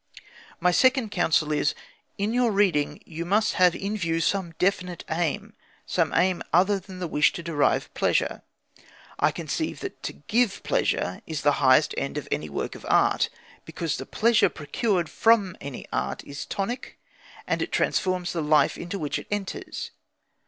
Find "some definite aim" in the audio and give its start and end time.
4.19-5.53